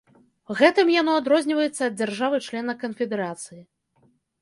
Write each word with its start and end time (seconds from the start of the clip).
Гэтым 0.61 0.87
яно 1.01 1.13
адрозніваецца 1.19 1.81
ад 1.91 2.01
дзяржавы-члена 2.01 2.73
канфедэрацыі. 2.83 3.65